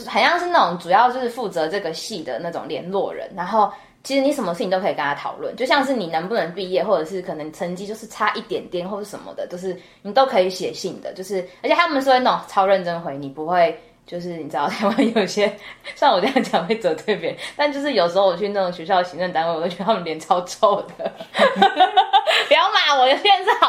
[0.07, 3.71] 好像是那种主要就是负责这个系的那种联络人，然后
[4.03, 13.79] 其实你什么事情都可以跟他讨论，就像是你能不能毕业，或者是可能成绩就是差一点点或者什么的，就是你都可以写信的，就是而且他们是那种超认真回你，不会。
[14.05, 15.51] 就是你知道 台湾有些，
[15.95, 21.11] 像我这样讲会得罪别人，但就是有时候我去那种学校行政单位，我都觉得他们脸超臭的。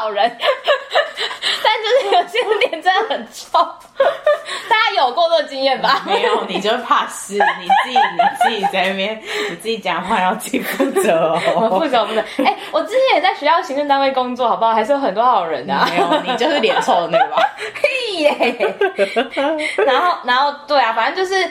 [0.04, 0.30] 好人，
[1.64, 3.58] 但就是有些人脸真的很臭。
[4.68, 6.02] 大家有过这个经验吧？
[6.04, 11.40] 没有，你就是怕死，你自己你自己在那边，你自己讲话要自己负责哦。
[11.70, 12.20] 我负责，负责。
[12.44, 14.74] 哎、欸，我之前也在学校行政单位工作，好不好？
[14.74, 15.88] 还是有很多好人的、啊。
[15.90, 17.42] 没有，你就是脸臭的那个吧？
[17.80, 18.76] 嘿耶。
[19.86, 21.50] 然后，然后，对啊，反正就是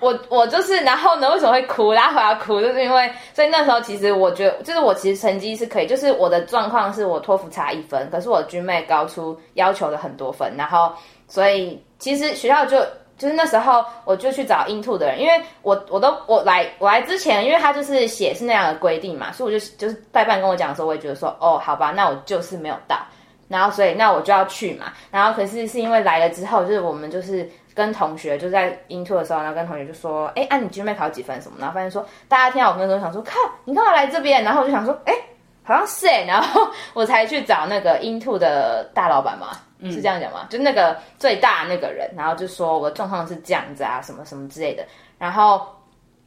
[0.00, 1.92] 我，我就是，然后呢，为什么会哭？
[1.92, 10.92] 拉回来哭，就是因为，所以那时候其实我觉得，就是我其实成绩是可以，就是我的状况是我托福差一分，可是我 GMAT 高出要求的很多分，然后。
[11.32, 12.76] 所以其实学校就
[13.16, 22.98] 就是那时候我就去找 Into 的人，因为我我都我来我来之前，因为他就是写是那样的规定嘛，所以我就就是代办跟我讲的时候，我也觉得说哦，好吧，那我就是没有到，
[23.46, 27.48] 然后所以那我就要去嘛，然后可是是因为来了之后，就是我们就是
[27.80, 33.32] 跟同学就在 Into 的时候，然后跟同学就说，哎，啊你 GMAT 考几分什么，然后发现说大家听到我们的时候想说，靠，
[33.64, 34.44] 你干嘛来这边？
[34.44, 35.14] 然后我就想说，哎，
[35.62, 39.48] 好像是哎，然后我才去找那个 Into 的大老板嘛。
[39.84, 40.46] 是这样讲吗？
[40.50, 44.84] 就那个最大那个人，然后就说我的状况是这样子啊，什么什么之类的。
[45.16, 45.66] 然后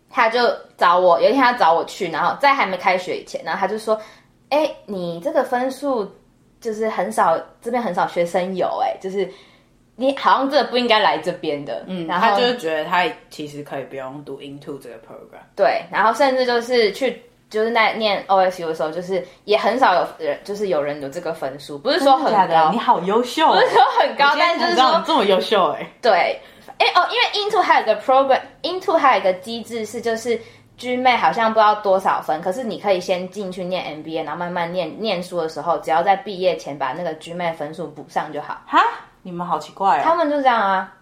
[0.09, 0.39] 他就
[0.75, 3.95] 找我，有一天他找我去，然后在还没开学以前，然后他就说
[4.49, 6.11] ：“哎，你这个分数
[6.59, 9.31] 就是很少，这边很少学生有，哎，就是
[9.95, 15.43] 你好像真的不应该来这边的。”嗯，然后他就是觉得他其实可以不用读 Into 这个 program。
[15.55, 17.21] 对，然后甚至就是去。
[17.49, 25.87] 就是在念 OSU 的时候，就是也很少有人，就是有人有这个分数，不是说很高，你好优秀，不是说很高，但就是说这么优秀哎。
[26.01, 26.41] 对，
[26.79, 30.35] 哎哦，因为 Into 还有个 program，Into 还有一个机制是，就是
[30.79, 38.63] GMAT 好像不知道多少分，可是你可以先进去念 MBA，然后慢慢念念书的时候，只要在毕业前把那个 GMAT 分数补上就好。
[38.65, 38.79] 哈，
[39.23, 40.03] 你们好奇怪啊！
[40.03, 40.93] 他们就这样啊？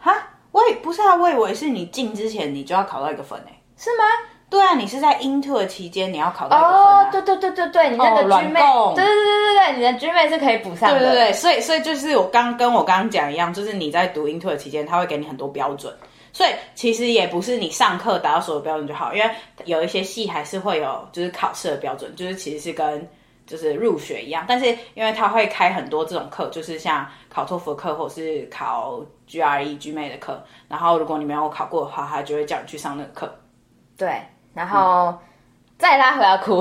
[0.00, 0.12] 哈，
[0.50, 4.04] 我也不是啊，我以为是你进之前你就要考到一个分诶，是吗？
[4.50, 10.98] 对啊，你是在 Into 的期间你要考到一个分、啊、哦，对对对对对，你那个 GMAT，、哦、对对对对对，你的 GMAT 是可以补上的。
[10.98, 15.94] 对对对，所以所以就是我刚跟我刚刚讲一样，就是你在读 Into 的期间，他会给你很多标准。
[16.32, 19.30] 所以其实也不是你上课达到所有标准就好，因为
[19.64, 23.06] 有一些系还是会有就是考试的标准，就是其实是跟
[23.48, 33.34] 就是入学一样，但是因为他会开很多这种课，就是像考托福的课或者是考 GRE、GMAT 的课，然后如果你没有考过的话，他就会叫你去上那个课。
[33.96, 34.22] 对，
[34.54, 35.06] 然后。
[35.06, 35.18] 嗯
[35.78, 36.60] 再拉回来哭，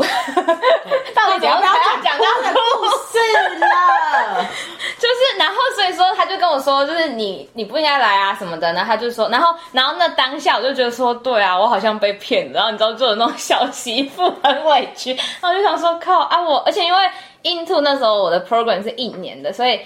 [1.16, 1.60] 到底不要？
[2.04, 3.18] 讲到哭是
[3.58, 4.46] 了，
[5.00, 17.00] 就是然后所以说他就跟我说，就是你你不应该来啊什么的，然后他就说，然后然后那当下我就觉得说，对啊，我好像被骗了，然后你知道做的那种小媳妇很委屈，然后就想说靠啊我，而且因为
[17.44, 19.80] Into 那时候我的 program 是一年的，所以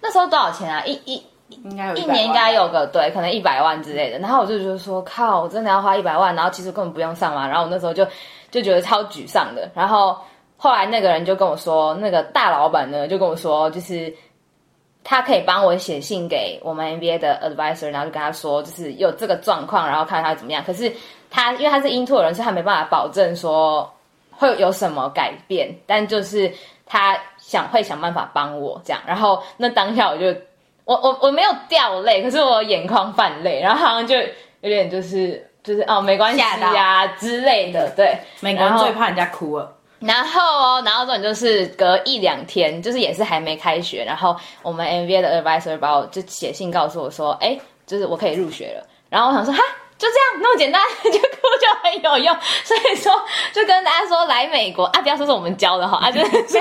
[0.00, 0.82] 那时候多少钱啊？
[0.84, 1.22] 一一。
[1.64, 4.18] 应该有一年应该有个对，可能一百万之类的。
[4.18, 7.46] 然后我就觉得说，靠，我真的要花一百万，然后其实根本不用上嘛。
[7.46, 8.06] 然后我那时候就
[8.50, 9.70] 就觉得超沮丧的。
[9.74, 10.16] 然后
[10.56, 14.10] 后来那个人就跟我说，那个大老板呢就跟我说，就是
[15.04, 20.62] 他可以帮我写信给我们 NBA 的 advisor，然后就跟他说，就是有这个状况，然后看他怎么样。
[20.64, 20.92] 可是
[21.30, 23.92] 他因为他是 Into 的人，所以他没办法保证说
[24.30, 26.52] 会有什么改变，但就是
[26.86, 29.02] 他想会想办法帮我这样。
[29.06, 30.34] 然后那当下我就。
[30.84, 38.18] 我我我没有掉泪，可是我眼眶泛泪，然后好像就有点就是就是哦没关系呀之类的，对。
[38.40, 39.72] 美国人最怕人家哭了。
[40.02, 48.86] 然后哦，然后这种就是隔一两天，就是也是还没开学，然后我们 MBA 的 advisor 把我就写信告诉我说，哎，就是我可以入学了。
[49.08, 49.62] 然后我想说哈。
[49.98, 52.36] 就这样那么简单， 就哭就很有用。
[52.64, 53.12] 所以说，
[53.52, 56.60] 就跟大家说，来美国啊，不要说是我们教的哈，啊， 就是说，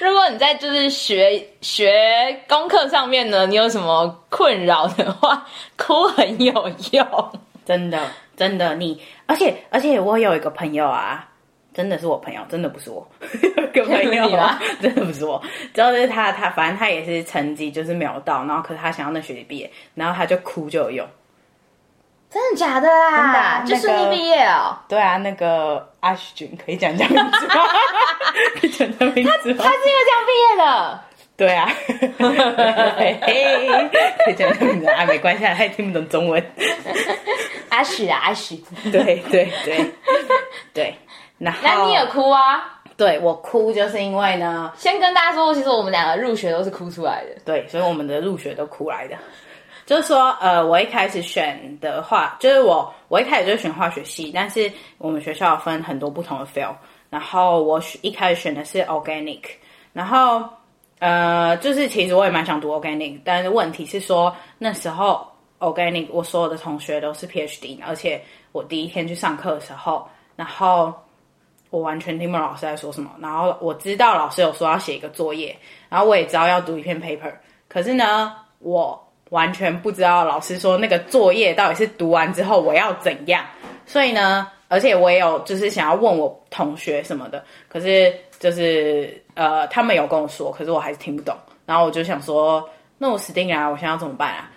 [0.00, 5.46] 如果你在就是学学功课上面呢，你有什么困扰的话，
[5.78, 6.52] 哭很有
[6.92, 7.32] 用，
[7.64, 7.98] 真的
[8.36, 8.74] 真的。
[8.74, 11.26] 你而且而且我有一个朋友啊，
[11.74, 13.06] 真的是我朋友，真的不是我，
[13.74, 15.42] 个朋友啊， 真的不是我。
[15.74, 21.06] 之后就是他他反正他也是成绩就是没有到，然后可是他想要那学期毕业，然后他就哭就有用。
[22.30, 23.62] 真的假的啦？
[23.64, 24.76] 真的，就顺利毕业哦。
[24.88, 27.54] 对啊，那个阿许君可以讲讲名字吗？
[28.60, 29.62] 可以讲讲名字吗？
[29.64, 31.00] 他他是因为这样毕业的。
[31.36, 31.68] 对啊，
[34.24, 36.44] 可以讲讲名字啊，没关系，他也听不懂中文。
[37.68, 38.56] 阿许啊，阿许。
[38.90, 39.92] 对对对
[40.72, 40.94] 对，
[41.38, 42.80] 那那你也哭啊？
[42.96, 47.40] 对，我哭就是因为呢，先跟大家说，其实我们两个入学都是哭出来的。
[47.44, 49.16] 对，所以我们的入学都哭来的。
[49.84, 56.74] 就是说，呃，我一开始选的话，就是我我一开始就选化学系，但是我们学校分很多不同的 field，
[57.10, 59.42] 然后我一开始选的是 organic，
[59.92, 60.42] 然后
[61.00, 65.26] 呃，就是其实我也蛮想读 organic，但是问题是说那时候
[65.58, 70.94] organic 我所有的同学都是 PhD，而且我第一天去上课的时候，然后
[71.74, 75.56] 我完全听不懂老师在说什么，然后我知道老师有说要写一个作业，
[75.88, 77.32] 然后我也知道要读一篇 paper，
[77.68, 79.00] 可是呢，我。
[79.30, 83.44] 完全不知道老师说那个作业到底是读完之后我要怎样，
[83.84, 91.34] 所以呢，而且我也有就是想要问我同学什么的，可是就是呃他们有跟我说，可是我还是听不懂，
[91.66, 94.50] 然后我就想说，那我死定了，我现在要怎么办啊？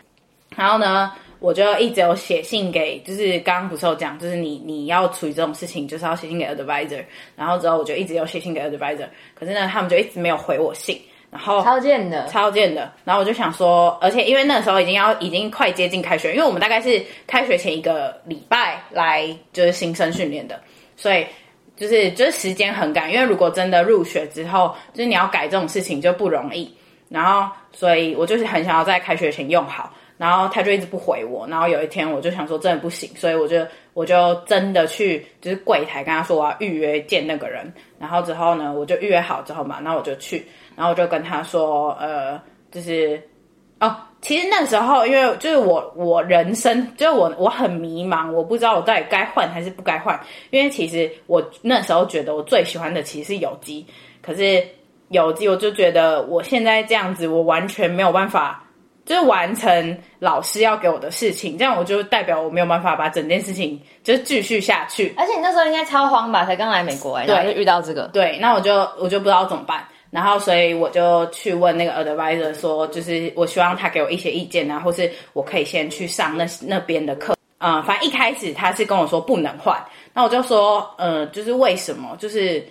[0.55, 7.03] 然后呢，我就一直有写信给，就是刚刚不是有讲，就是你你要处理这种事情，就是要写信给 advisor，
[7.35, 10.99] 然后之后我就一直有写信给 advisor，可是呢，他们就一直没有回我信。
[11.29, 12.89] 然后超贱的，超贱的。
[13.03, 20.57] 然后我就想说，而且因为那个时候已经要，已经快接近开学，因为我们大概是开学前一个礼拜来就是新生训练的，
[20.95, 21.25] 所以
[21.75, 23.11] 就是就是时间很赶。
[23.11, 26.73] 因为如果真的入学之后，就是你要改这种事情就不容易。
[27.09, 29.93] 然后所以我就是很想要在开学前用好。
[30.17, 31.47] 然后他就一直不回我。
[31.47, 37.71] 然后有一天我就想说真的不行，所以我就我就真的去就是柜台跟他说我要预约见那个人。
[37.99, 40.45] 然后之后呢，我就预约好之后嘛，然后我就去。
[40.75, 42.39] 然后我就跟他说，呃，
[42.71, 43.19] 就是，
[43.79, 50.19] 哦，其实那时候因为就是我我人生就是我我很迷茫，我不知道我到底该换还是不该换。
[50.51, 53.83] 因为其实我那时候觉得我最喜欢的其实是有机，
[54.21, 54.63] 可是
[55.09, 58.63] 有机我就觉得我现在这样子，我完全没有办法
[59.07, 65.11] 就是完成老师要给我的事情，这样我就代表我没有办法把整件事情就是继续下去。
[65.17, 69.83] 而且你那时候应该超慌吧，才刚来美国哎，对，就遇到这个，对，那我就我就不知道怎么办。
[70.09, 77.35] 然后，所以我就去问那个 advisor 说，就是我希望他给我一些意见啊，或是我可以先去上那那边的课。
[77.59, 79.77] 嗯，反正一开始他是跟我说不能换，
[80.13, 82.15] 那我就说，嗯，就是为什么？
[82.17, 82.63] 就是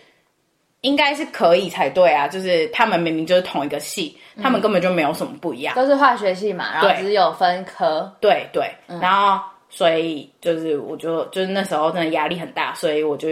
[0.87, 8.11] 应该是可以才对啊，就是他们明明就是同一个系，嗯、他们根本就没有什么不一样，都是化学系嘛，然后只有分科。
[8.21, 8.71] 对对，
[9.01, 9.41] 然后。
[9.69, 13.29] 所以就是我就就是那时候真的压力很大，所以我就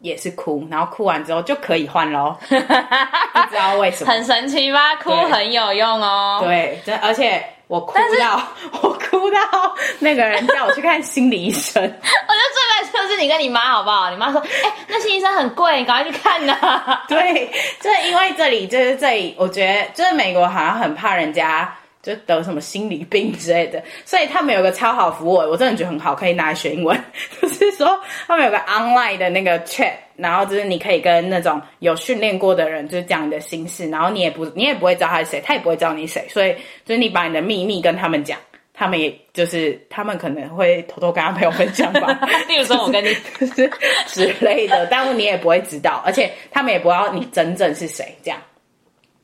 [0.00, 4.96] 也是哭，然后哭完之后就可以换喽， 不知道为什么，很神奇吧？
[4.96, 6.40] 哭很有用哦。
[6.42, 8.42] 对，真而且我哭到
[8.82, 14.10] 我哭到那个人叫我去看心理医生， 我觉得最悲就是你跟你妈好不好？
[14.10, 17.02] 你妈说，哎、欸，那心理医生很贵，你赶快去看呐。
[17.08, 17.50] 对，
[17.80, 21.74] 就是因为这里就是这里，我觉得就是美国好像很怕人家。
[22.04, 26.94] 就得什么心理病之类的，所以他们有个超好服务，我真的觉得很好，可以拿来学英文。
[27.40, 36.54] 就是说，他们有个 online 的那个 chat，然后就是你可以跟那种有训练过的人，就是讲你的心事，然后你也不你也不会知道他是谁，他也不会知道你谁，所以
[36.84, 38.38] 就是你把你的秘密跟他们讲，
[38.72, 42.20] 他们也就是他们可能会偷偷跟他朋友分享吧。
[42.48, 43.70] 例如说，我跟你就是
[44.06, 48.40] 之类的，但是你也不会知道，而且他们也不知道你真正是谁，这样。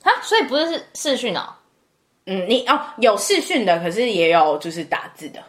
[0.03, 1.43] 啊，所以不是是视讯哦。
[2.26, 5.41] 嗯，你哦有视讯的，可是也有就是打字的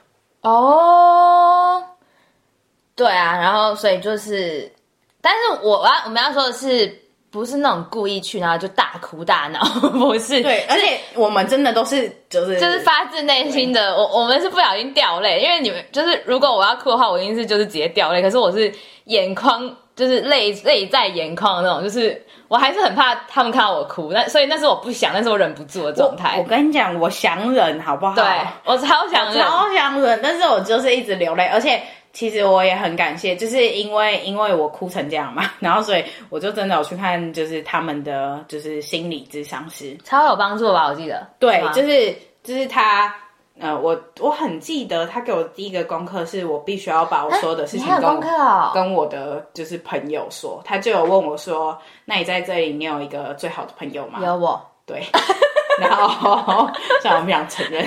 [0.42, 1.84] 哦。
[2.96, 4.72] 对啊，然后所以就是，
[5.22, 6.94] 但是我要我们要说的是，
[7.30, 9.60] 不是那种故意去然后就大哭大闹，
[9.92, 10.42] 不是。
[10.42, 18.72] 对，而且我们真的都是就是就是发自内心的，我我们是不小心掉泪，因为你们就是如果我要哭的话，我一定是就是直接掉泪，可是我是
[19.06, 22.22] 眼眶就是泪泪在眼眶的那种，就是。
[22.52, 26.38] 我还是很怕他们看到我哭，那所以那是我不想，但是我忍不住的状态。
[26.38, 28.14] 我跟你讲，我想忍，好不好？
[28.14, 28.26] 对，
[28.66, 31.82] 我超想忍，超想忍，但是我就是一直流泪，而且
[32.14, 40.88] 其实我也很感谢，就是因为因为我哭成这样嘛， 然后所以我就真的有去看，就是他们的就是心理咨商师，超有帮助吧？
[40.88, 43.14] 我记得，对，就是就是他。
[43.60, 54.20] 呃，我我很记得他给我第一个功课是我必须要把我说的事情跟我、哦、跟我的就是朋友说，他就有问我说，那你在这里你有一个最好的朋友吗？
[54.24, 55.04] 有我，对，
[55.82, 56.70] 然后
[57.02, 57.86] 虽然我不想承认，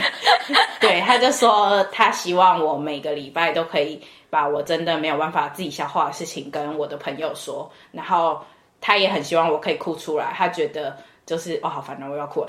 [0.81, 8.41] 对，他就说他希望我每个礼拜都可以把我真的没有办法自己消化的事情跟我的朋友说，然后
[8.81, 10.97] 他也很希望我可以哭出来，他觉得。
[11.27, 12.09] 就是哦，好烦哦！
[12.11, 12.49] 我要哭了。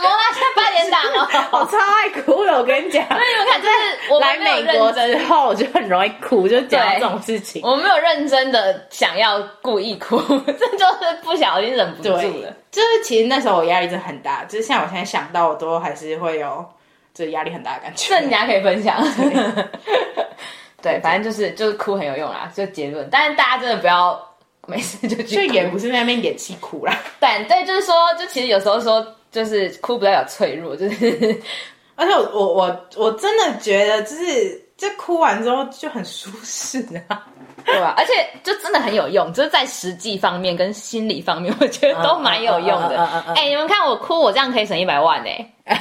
[0.00, 0.22] 什么啊？
[0.32, 2.52] 现在八点档了， 我超爱哭的。
[2.58, 7.62] 我跟你讲，那你们看，就是我来美国之后，我就很容易哭，就讲这种事情。
[7.64, 12.22] 我没有认真的想要故意哭， 这就是不小心忍不住了。
[12.70, 16.64] 就是其实那时候我压力真的很大，就是像我现在想到，我都还是会有
[17.12, 18.08] 就是压力很大的感觉。
[18.08, 19.02] 这人家可以分享。
[20.82, 23.08] 对， 反正就是就是哭很有用啦，就结论。
[23.10, 24.18] 但是大家真的不要。
[24.66, 26.96] 没事就去，就也不是在那边演戏哭啦。
[27.18, 31.40] 对对，就是说，就其实有时候说，就是哭比较有脆弱，就是。
[31.96, 36.78] 而且我我我我真的觉得，就是这哭完之后就很舒适
[37.08, 37.26] 啊，
[37.62, 37.92] 对吧？
[37.98, 38.12] 而且
[38.42, 43.04] 就真的很有用，就是在实际方面跟心理方面，我觉得都蛮有用的。
[43.36, 45.52] 哎，你们看我哭，我这样可以省一百万 哎！
[45.66, 45.76] 哎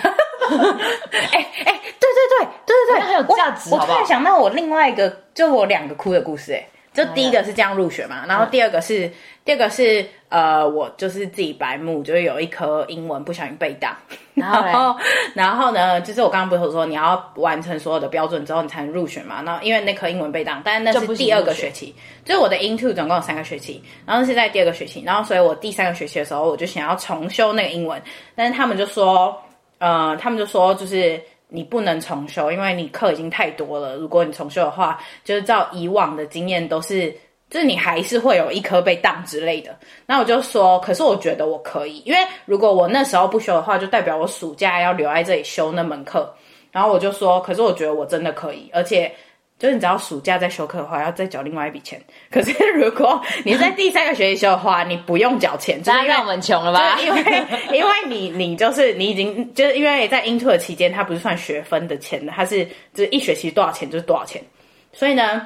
[1.31, 3.73] 哎，对对对对对对，很有价值。
[3.73, 6.67] 我突然想到我另外一个，就我两个哭的故事哎。
[6.93, 9.13] 就第一个是这样入学嘛，然后第二个是、嗯、
[9.45, 13.95] 第二个是呃，我就是自己白目，就是有一科英文不小心背档，
[14.33, 14.95] 然后
[15.33, 21.93] 然后，呢，就是我刚刚不是说你要完成所有的标准之后你才能入学嘛，然后因为那科英文背档，但是那是第二个学期，
[22.25, 28.01] 就，就是我的 Into 总共有三个学期，然后是在第二个学期，然后所以我第三个学期的时候我就想要重修那个英文，
[28.35, 29.35] 但是他们就说，
[29.77, 31.21] 呃，他们就说就是。
[31.49, 33.97] 你不能重修，因为你课已经太多了。
[33.97, 37.11] 如果你重修的话，就是照以往的经验都是，
[37.49, 39.75] 就是你还是会有一科被当之类的。
[40.05, 46.33] 那我就说，可是我觉得我可以，因为如果我那时候不修的话，就代表我暑假要留在这里修那门课。
[46.71, 49.11] 然后我就说，可是我觉得我真的可以，而且。
[49.59, 52.01] 就是你只要暑假再修课的话，要再缴另外一笔钱。
[52.31, 55.83] 可是如果你在第三个学期修的话，你不用缴钱。
[55.83, 56.97] 当然我们穷了吧？
[57.01, 64.41] 因为因为你你就是你已经就是因为在 Into 的期间，它不是算学分的钱的，它是就是一学期多少钱就是多少钱。
[64.93, 65.45] 所以呢，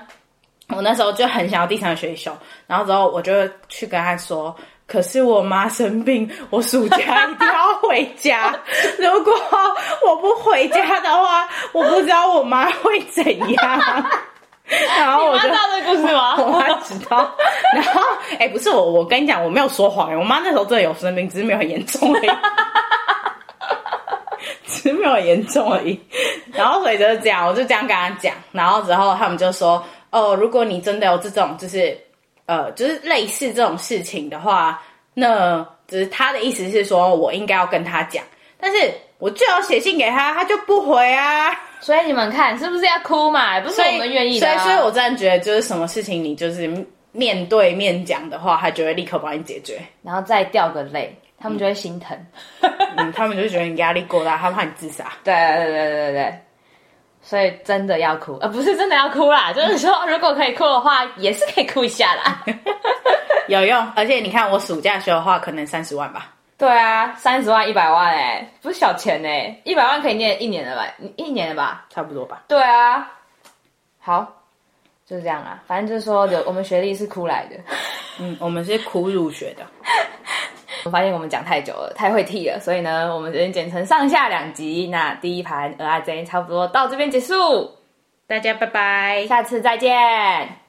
[0.69, 2.31] 我那时候就很想要第三个学期修，
[2.67, 3.33] 然后之后我就
[3.67, 4.55] 去跟他说。
[4.85, 8.53] 可是我妈生病，我暑假一定要回家。
[8.99, 9.33] 如果
[10.05, 14.05] 我不回家的话，我不知道我妈会怎样。
[14.97, 16.35] 然后我就知道这个故事吗？
[16.41, 17.33] 我妈知道。
[17.73, 18.01] 然后，
[18.33, 20.13] 哎、欸，不是我，我跟你讲，我没有说谎。
[20.17, 22.29] 我妈那时候真的有生病，只是没有很严重而已。
[24.67, 25.99] 只是没有很严重而已。
[26.51, 28.33] 然后所以就是这样，我就这样跟她讲。
[28.51, 31.97] 然后之后他们就说：“哦，如果你真的有这种，就是。”
[32.45, 34.81] 呃，就是类似这种事情的话，
[35.13, 38.23] 那只是他的意思是说，我应该要跟他讲，
[38.59, 41.51] 但是我最好写信给他，他就不回啊。
[41.79, 43.59] 所以你们看是不是要哭嘛？
[43.59, 44.57] 不是我们愿意的啊。
[44.57, 46.69] 所以，所以，所以我真的觉得，就是什么事情你就是
[47.11, 52.17] 面对面讲的话，他就会立刻帮你解决，然后再掉个泪，他们就会心疼。
[52.97, 55.11] 嗯，他们就觉得你压力过大，他怕你自杀。
[55.23, 56.39] 对对对对对对。
[57.23, 62.43] 所以真的要哭，呃，不是真的要哭啦， 就是说如果可以哭的话，也是可以哭一下啦，
[63.47, 63.91] 有用。
[63.95, 66.29] 而且你看，我暑假休的话，可能三十万吧。
[66.57, 70.87] 对啊，三十万一百万哎，不是小钱哎，一百万可以念一年了吧？
[71.15, 71.85] 一年了吧？
[71.89, 72.43] 差不多吧。
[72.47, 73.09] 对啊，
[73.99, 74.31] 好，
[75.05, 75.61] 就是这样啊。
[75.65, 77.57] 反正就是说，有我们学历是哭来的，
[78.19, 79.65] 嗯，我们是苦入学的。
[80.85, 84.89] 我发现我们讲太久了，太会替了，所以呢，我们决定剪成上下两集。
[84.91, 87.71] 那第一盘 RIZ 差不多到这边结束，
[88.27, 90.62] 大家拜拜，下次再见。